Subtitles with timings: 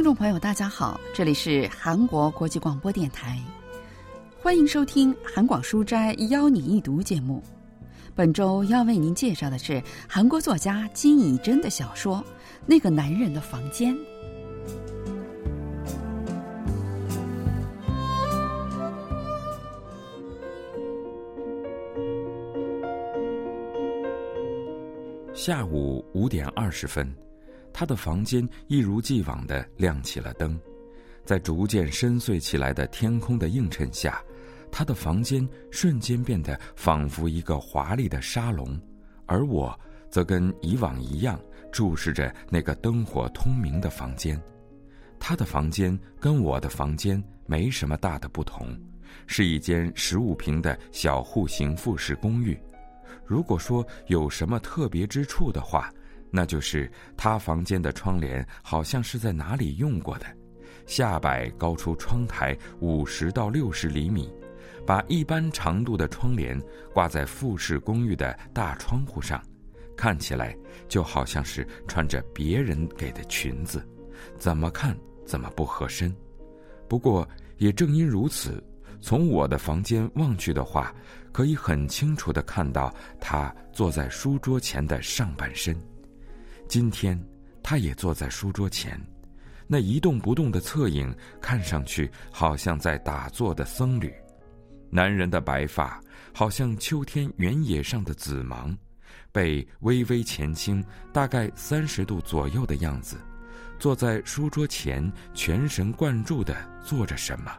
[0.00, 3.38] 听众朋友，大家好，这里是韩国国际广播电台，
[4.40, 7.42] 欢迎收听韩广书斋邀你一读节目。
[8.14, 12.16] 本周要为您介绍的是韩国作家金以真的小说
[12.64, 13.94] 《那个男人的房间》。
[25.34, 27.14] 下午五点二十分，
[27.80, 30.60] 他的房间一如既往的亮起了灯，
[31.24, 34.22] 在逐渐深邃起来的天空的映衬下，
[34.70, 38.78] 他的房间瞬间变得仿佛一个华丽的沙龙，
[39.24, 39.74] 而我
[40.10, 41.40] 则跟以往一样
[41.72, 44.38] 注视着那个灯火通明的房间。
[45.18, 48.78] 他的房间跟我的房间没什么大的不同，
[49.26, 52.60] 是一间十五平的小户型复式公寓。
[53.24, 55.90] 如果说有什么特别之处的话，
[56.30, 60.26] 那就是他房间的窗帘好像是在哪里用过的，
[60.86, 64.32] 下摆高出窗台五十到六十厘米，
[64.86, 66.60] 把一般长度的窗帘
[66.92, 69.42] 挂在复式公寓的大窗户上，
[69.96, 70.56] 看起来
[70.88, 73.86] 就好像是穿着别人给的裙子，
[74.38, 76.14] 怎么看怎么不合身。
[76.88, 77.28] 不过
[77.58, 78.62] 也正因如此。
[79.02, 80.94] 从我的房间望去的话，
[81.32, 85.74] 可以很清楚的看到他坐在书桌前的上半身。
[86.70, 87.20] 今天，
[87.64, 88.96] 他也坐在书桌前，
[89.66, 94.14] 那一动不动的侧影看上去好像在打坐的僧侣。
[94.88, 96.00] 男人的白发
[96.32, 98.78] 好像秋天原野上的紫芒，
[99.32, 100.80] 被微微前倾，
[101.12, 103.16] 大概三十度左右的样子，
[103.76, 107.52] 坐在书桌前，全神贯注的做着什么。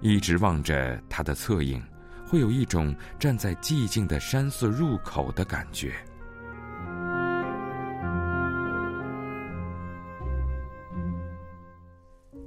[0.00, 1.82] 一直望着他的侧影，
[2.26, 5.94] 会有一种站在寂静的山寺入口的感觉。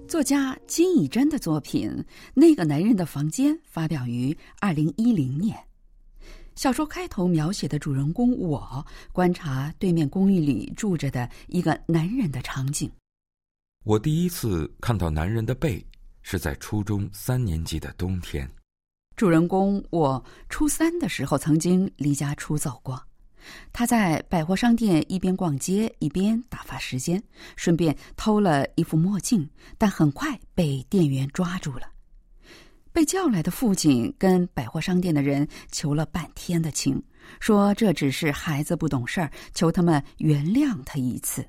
[0.09, 1.87] 作家金以真的作品
[2.33, 5.55] 《那个男人的房间》发表于二零一零年。
[6.55, 8.83] 小说开头描写的主人公我
[9.13, 12.91] 观察对面公寓里住着的一个男人的场景。
[13.85, 15.85] 我第一次看到男人的背。
[16.21, 18.47] 是在初中三年级的冬天，
[19.15, 23.01] 主人公我初三的时候曾经离家出走过。
[23.71, 27.21] 他在百货商店一边逛街一边打发时间，
[27.55, 31.89] 顺便偷了一副墨镜，但很快被店员抓住了。
[32.91, 37.01] 被叫来的父亲跟百货商店的人求了半天的情，
[37.39, 41.45] 说这只是孩子不懂事儿，求他们原谅他一次。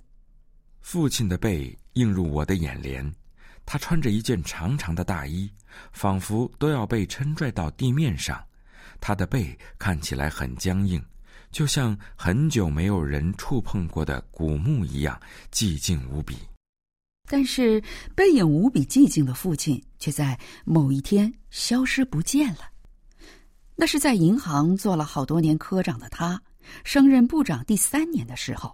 [0.81, 3.13] 父亲的背映入我的眼帘。
[3.67, 5.49] 他穿着一件长长的大衣，
[5.93, 8.43] 仿佛都要被撑拽到地面上。
[9.01, 11.01] 他的背看起来很僵硬，
[11.51, 15.21] 就像很久没有人触碰过的古墓一样
[15.53, 16.37] 寂静无比。
[17.29, 17.83] 但是
[18.15, 22.71] 背影无比寂静的父亲却在某一天消失不见了。
[23.77, 26.43] 那是在银行做了好多年科长的他，
[26.85, 28.73] 升任部长第三年的时候，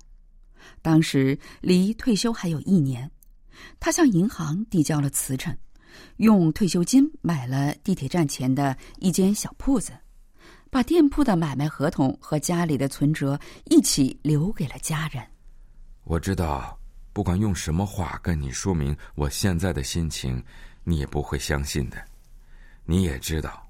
[0.83, 3.11] 当时离退休还有一年。
[3.79, 5.57] 他向银行递交了辞呈，
[6.17, 9.93] 用退休金买了地铁站前的一间小铺子，
[10.77, 15.27] 把店铺的买卖合同和家里的存折一起留给了家人。
[16.05, 16.79] 我知道，
[17.15, 20.45] 不管用什么话跟你说明我现在的心情，
[20.85, 21.97] 你也不会相信的。
[22.85, 23.67] 你也知道，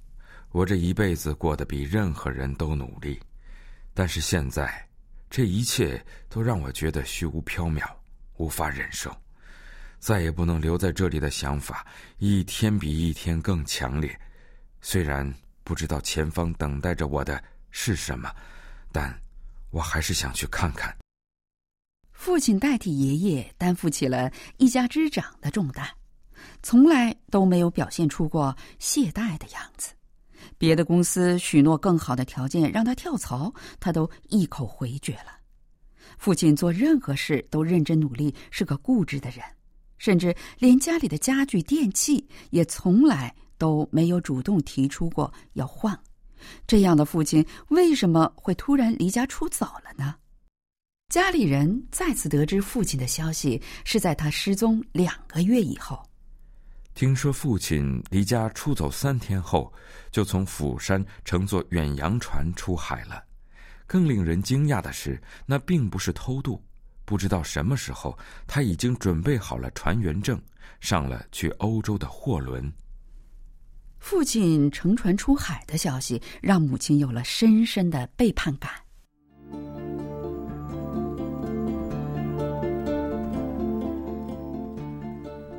[0.50, 3.21] 我这一辈子过得比任何人都努力，
[3.94, 4.84] 但是现在，
[5.31, 7.88] 这一切都让我觉得虚无缥缈，
[8.37, 9.17] 无法忍受。
[10.00, 11.87] 再也不能留在这里的想法，
[12.19, 14.21] 一天比一天更强烈。
[14.81, 15.33] 虽然
[15.66, 18.32] 不知道前方等待着我的是什么，
[18.93, 19.12] 但
[19.71, 20.97] 我还是想去看看。
[22.12, 25.84] 父亲代替爷爷担负起了一家之长的重担，
[26.62, 29.93] 从来都没有表现出过懈怠的样子。
[30.56, 35.37] 别的公司许诺更好的条件让他跳槽，他都一口回绝了。
[36.17, 39.41] 父亲做任何事都认真努力，是个固执的人。
[39.99, 45.99] 甚至连家里的家具电器也从来都没有主动提出过要换，
[46.67, 50.14] 这样的父亲为什么会突然离家出走了呢？
[51.08, 56.03] 家里人再次得知父亲的消息是在他失踪两个月以后。
[56.94, 59.73] 听说父亲离家出走三天后，
[60.11, 63.23] 就从釜山乘坐远洋船出海了。
[63.87, 66.61] 更令人惊讶的是，那并不是偷渡。
[67.05, 70.41] 不知道什么时候，他已经准备好了船员证，
[70.81, 72.73] 上了去欧洲的货轮。
[74.08, 78.70] 父亲乘船出海的消息，让母亲有了深深的背叛感。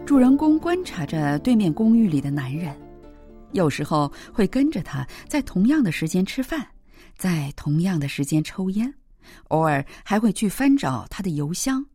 [0.05, 2.73] 主人公观察着对面公寓里的男人，
[3.51, 6.65] 有时候会跟着他在同样的时间吃饭，
[7.17, 8.91] 在同样的时间抽烟，
[9.49, 11.85] 偶尔还会去翻找他的邮箱，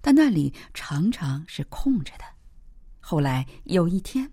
[0.00, 2.24] 但那里常常是空着的。
[3.00, 4.30] 后来有一天，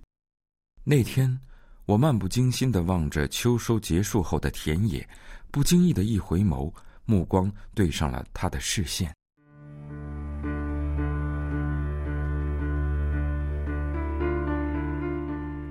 [0.84, 1.40] 那天
[1.86, 5.06] 我漫不经心的望着秋收结束后的田野，
[5.52, 6.72] 不经意的一回眸，
[7.04, 9.14] 目光对上了他的视线。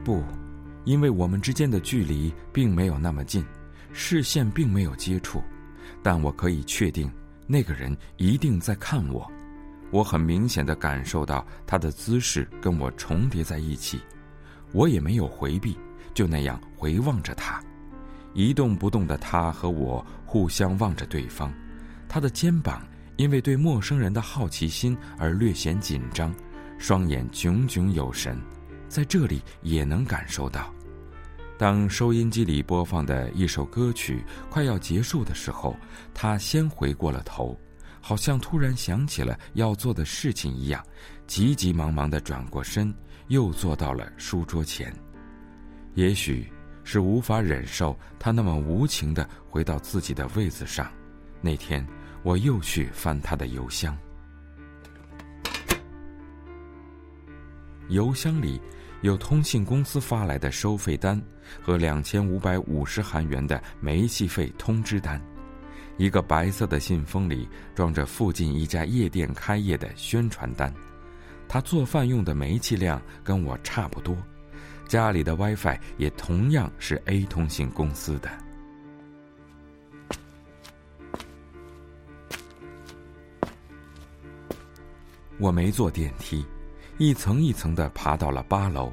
[0.04, 0.22] 不，
[0.84, 3.42] 因为我们之间的距离并没有那么近，
[3.94, 5.42] 视线并没有接触，
[6.02, 7.10] 但我可以确定，
[7.46, 9.26] 那个人一定在看我。
[9.90, 13.98] 我很明显的感受到他的姿势跟我重叠在一起，
[14.72, 15.74] 我也没有回避，
[16.14, 17.62] 就那样回望着他，
[18.34, 21.52] 一动不动的他和我互相望着对方，
[22.08, 22.86] 他的肩膀
[23.16, 26.34] 因为对陌生人的好奇心而略显紧张，
[26.78, 28.38] 双眼炯炯有神。
[28.88, 30.70] 在这里也能感受到，
[31.56, 35.74] 当收音机里播放的一首歌曲快要结束的时候，
[36.12, 37.58] 他先回过了头，
[38.02, 40.84] 好像突然想起了要做的事情一样，
[41.26, 42.94] 急急忙忙的转过身，
[43.28, 44.94] 又坐到了书桌前。
[45.94, 46.50] 也许
[46.84, 50.90] 是无法忍受他那么无情的回到自己的位子上，
[51.40, 51.86] 那天
[52.22, 53.96] 我又去翻他的邮箱，
[57.88, 58.60] 邮箱里。
[59.02, 61.20] 有通信公司发来的收费单
[61.60, 65.20] 和两千五百五十韩元的煤气费通知单，
[65.96, 70.72] 一个白色的信封里装着附近一家夜店开业的宣传单。
[71.48, 74.16] 他做饭用的煤气量跟我差不多，
[74.92, 78.30] 家里的 WiFi 也同样是 A 通信公司的。
[85.38, 86.44] 我没坐电梯。
[86.98, 88.92] 一层一层的爬到了八楼，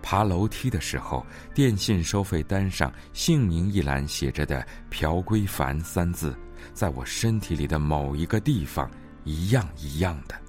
[0.00, 6.34] 爬楼梯的时候，电信收费单上姓名一栏写着的“朴圭凡”三字，
[6.72, 8.90] 在我身体里的某一个地方，
[9.24, 10.43] 一样一样的。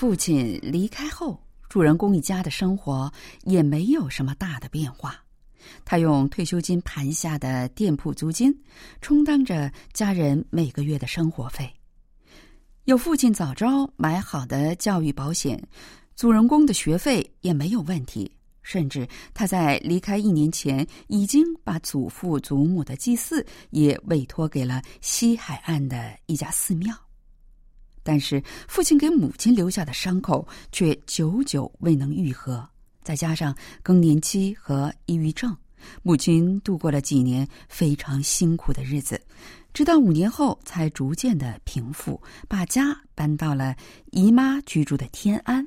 [0.00, 1.38] 父亲离开后，
[1.68, 3.12] 主人公一家的生活
[3.42, 5.22] 也没有什么大的变化。
[5.84, 8.50] 他用退休金盘下的店铺租金，
[9.02, 11.70] 充当着家人每个月的生活费。
[12.84, 15.62] 有父亲早朝买好的教育保险，
[16.16, 18.32] 主人公的学费也没有问题。
[18.62, 26.96] 甚至他在离开一年前，已经把祖父祖母的祭祀也委托给了西海岸的一家寺庙。
[28.10, 32.68] 但是，父亲给母亲留下的伤口却久久未能愈合。
[33.04, 35.56] 再加上更年期和抑郁症，
[36.02, 39.20] 母亲度过了几年非常辛苦的日子，
[39.72, 43.76] 直到五年后才逐渐的平复，把家搬到了
[44.10, 45.64] 姨妈居住的天安。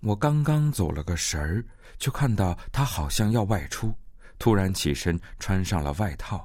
[0.00, 1.64] 我刚刚走了个神儿，
[2.00, 3.94] 就看到他好像要外出，
[4.40, 6.44] 突然起身穿上了外套。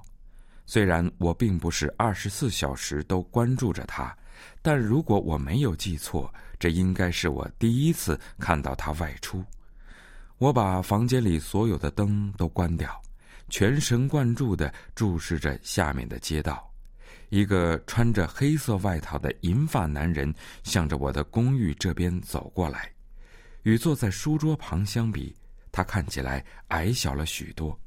[0.68, 4.16] 虽然我并不是二十四小时都关注着他，
[4.62, 9.44] 但如果我没有记错，这应该是我第一次看到他外出。
[10.38, 13.01] 我把房间里所有的灯都关掉，
[13.50, 16.70] 全神贯注的注视着下面的街道。
[17.30, 22.92] 一个穿着黑色外套的银发男人向着我的公寓这边走过来，
[23.63, 25.36] 与坐在书桌旁相比，
[25.72, 27.77] 他看起来矮小了许多，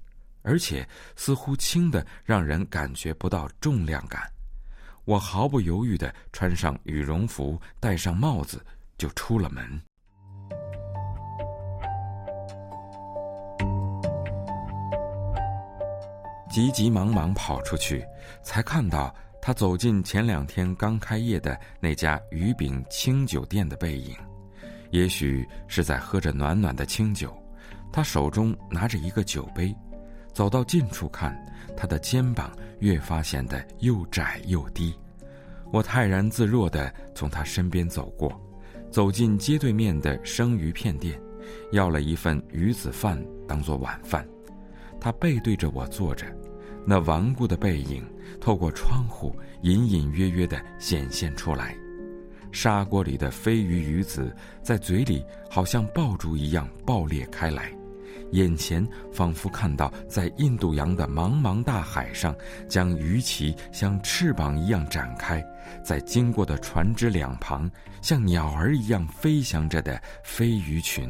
[0.42, 0.86] 而且
[1.16, 4.28] 似乎轻的让人感觉不到重量感。
[5.08, 8.62] 我毫不犹豫的穿上羽绒服，戴上帽子，
[8.98, 9.80] 就出了门。
[16.50, 18.04] 急急忙忙跑出去，
[18.42, 24.14] 才看到他走进前两天刚开业的那家鱼饼清酒店的背影。
[24.90, 27.34] 也许是在喝着暖暖的清酒，
[27.90, 29.74] 他手中拿着一个酒杯。
[30.38, 31.36] 走到近处看，
[31.76, 34.94] 他的肩膀越发显得又窄又低。
[35.72, 38.40] 我泰然自若地从他身边走过，
[38.88, 41.20] 走进街对面的生鱼片店，
[41.72, 44.24] 要了一份鱼子饭当做晚饭。
[45.00, 46.24] 他背对着我坐着，
[46.86, 48.08] 那顽固的背影
[48.40, 51.76] 透过窗户隐隐约约地显现出来。
[52.52, 57.76] 砂锅里的飞鱼鱼子在嘴里好像爆竹一样爆裂开来，
[58.32, 62.34] 眼前仿佛看到在印度洋的茫茫大海上，
[62.68, 65.44] 将鱼鳍像翅膀一样展开，
[65.82, 67.70] 在经过的船只两旁，
[68.02, 71.08] 像鸟儿一样飞翔着的飞鱼群。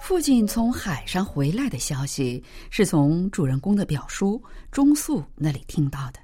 [0.00, 6.18] 父亲从海上回来的消息是从主人公的表叔钟素那里听到的。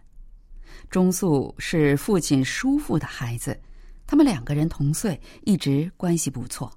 [0.90, 3.58] 钟素是父亲叔父的孩子，
[4.06, 6.72] 他们两个人同岁，一直关系不错。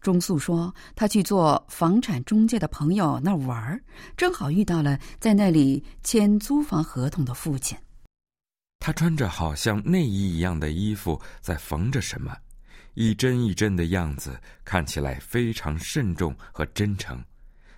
[0.00, 3.82] 钟素说，他去做房产中介的朋友那儿玩，
[4.16, 7.76] 正好遇到了在那里签租房合同的父亲。
[8.78, 12.36] 他穿着好像内衣一样的衣服，在缝着什么，
[12.94, 17.20] 一针一针的样子看起来非常慎重和真诚。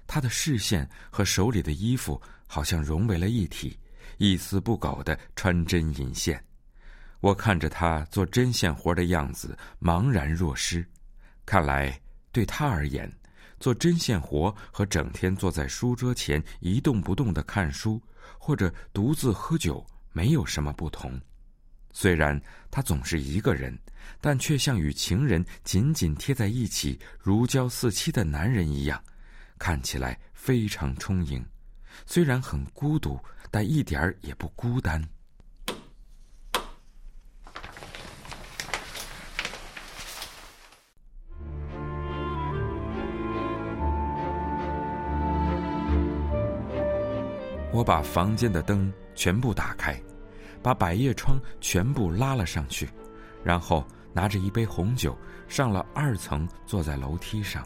[0.07, 3.79] 他的视线和手里的衣服好像融为了一体，
[4.19, 6.43] 一丝不苟的穿针引线。
[7.21, 10.87] 我看着他做针线活的样子，茫然若失。
[11.45, 12.01] 看来。
[12.31, 13.11] 对他而言，
[13.59, 18.01] 做针线活和整天坐在书桌前一动不动的看书
[18.39, 21.19] 或者独自喝酒没有什么不同。
[21.91, 23.77] 虽然他总是一个人，
[24.21, 29.03] 但却像与情人紧紧贴在一起、如胶似漆的男人一样，
[29.59, 31.45] 看起来非常充盈。
[32.07, 33.19] 虽然很孤独，
[33.51, 35.03] 但一点儿也不孤单。
[47.79, 49.97] 我把房间的灯全部打开，
[50.61, 52.89] 把百叶窗全部拉了上去，
[53.45, 55.17] 然后拿着一杯红酒
[55.47, 57.65] 上了二层，坐在楼梯上。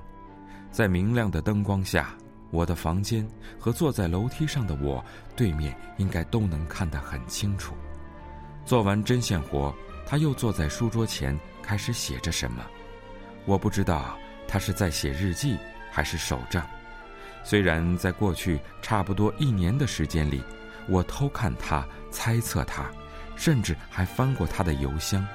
[0.71, 2.15] 在明亮的灯光下，
[2.51, 3.27] 我的房间
[3.59, 5.03] 和坐在楼梯上的我
[5.35, 7.75] 对面应该都能看得很清楚。
[8.67, 9.75] 做完针线活，
[10.07, 12.63] 他又坐在书桌前开始写着什么。
[13.47, 14.15] 我不知道
[14.47, 15.57] 他是在写日记
[15.91, 16.67] 还是手账。
[17.45, 20.43] 虽然在过去差不多一年的时间里，
[20.89, 22.91] 我偷看他、猜测他，
[23.37, 25.27] 甚至还翻过他的邮箱，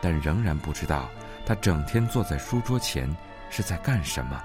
[0.00, 1.08] 但仍然不知道
[1.44, 3.08] 他整天坐在书桌前
[3.50, 4.42] 是在干什么。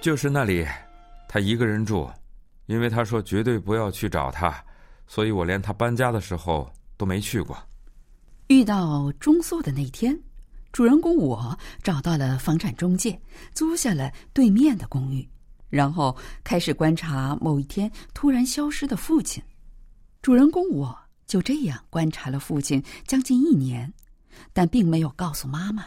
[0.00, 0.66] 就是那里，
[1.28, 2.10] 他一个人住，
[2.66, 4.52] 因为他说绝对不要去找他，
[5.06, 7.56] 所以我连他搬家的时候都没去过。
[8.48, 10.18] 遇到中宿的那天。
[10.72, 13.20] 主人公我找到了房产中介，
[13.52, 15.28] 租下了对面的公寓，
[15.68, 19.42] 然后开始观察某一天突然消失的父亲。
[20.22, 23.92] 主人公我就这样观察了父亲将近一年，
[24.54, 25.84] 但并没有告诉妈妈。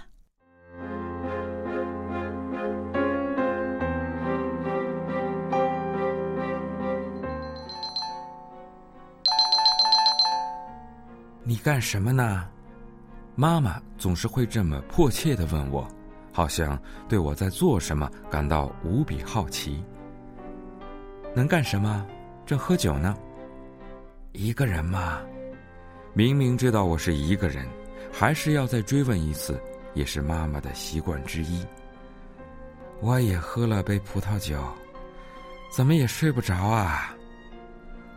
[11.43, 12.47] 你干什么呢？
[13.35, 15.85] 妈妈总是会这么迫切的问我，
[16.31, 19.83] 好像对我在做什么感到无比好奇。
[21.33, 22.05] 能干什么？
[22.45, 23.15] 正喝酒呢。
[24.31, 25.21] 一个人吗？
[26.13, 27.67] 明明知道我是一个人，
[28.11, 29.59] 还是要再追问一次，
[29.93, 31.65] 也是妈妈的习惯之一。
[33.01, 34.57] 我也喝了杯葡萄酒，
[35.69, 37.14] 怎么也睡不着啊。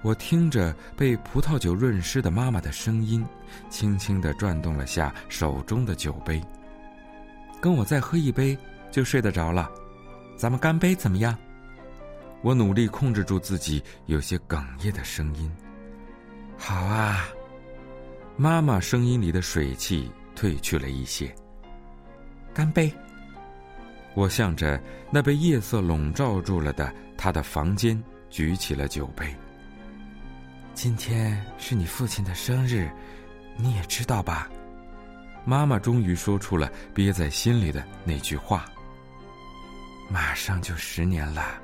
[0.03, 3.25] 我听着被葡萄酒润湿的妈妈的声音，
[3.69, 6.43] 轻轻的转动了下手中的酒杯。
[7.61, 8.57] 跟我再喝一杯，
[8.91, 9.71] 就睡得着了。
[10.37, 11.37] 咱们干杯怎么样？
[12.43, 15.51] 我努力控制住自己有些哽咽的声音。
[16.57, 17.29] 好啊。
[18.37, 21.35] 妈妈声音里的水汽褪去了一些。
[22.55, 22.93] 干杯。
[24.15, 28.01] 我向着那被夜色笼罩住了的他的房间
[28.31, 29.35] 举起了酒杯。
[30.81, 32.89] 今天是你父亲的生日，
[33.57, 34.49] 你也知道吧？
[35.45, 38.65] 妈妈终于说出了憋在心里的那句话。
[40.09, 41.61] 马上就十年了，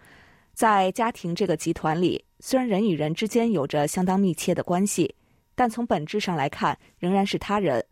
[0.55, 5.17] 在家庭这个集团里，虽然人与人之间有着相当密切的关系，
[5.57, 7.85] 但从本质上来看，仍然是他人。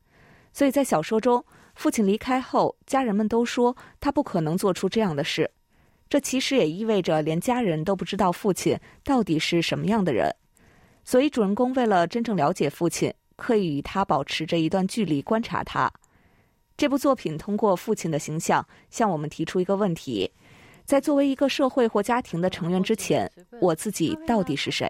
[0.53, 1.45] 所以在小说中。
[1.82, 5.50] 父亲离开后，家人们都说他不可能做出这样的事。
[6.08, 10.32] 这其实也意味着连家人都不知道父亲到底是什么样的人。
[11.04, 15.92] 所以主人公为了真正了解父亲，刻意与他保持着一段距离观察他。
[16.78, 20.30] 这部作品通过父亲的形象向我们提出一个问题：
[20.86, 23.28] 在作为一个社会或家庭的成员之前，
[23.60, 24.88] 我自己到底是谁？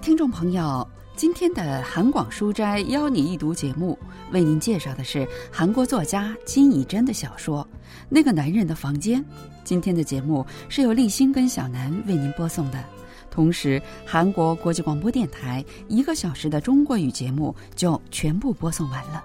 [0.00, 3.96] 听众朋友，今天的韩广书斋邀你一读节目，
[4.32, 7.62] 为您介绍的是韩国作家金以珍的小说
[8.08, 9.20] 《那个男人的房间》。
[9.62, 12.82] 今天的节目是由立新跟小南为您播送的，
[13.30, 19.22] 同时韩国国际广播电台一个小时的中国语节目就全部播送完了。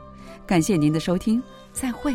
[0.53, 1.41] 感谢您的收听
[1.73, 2.13] 再会。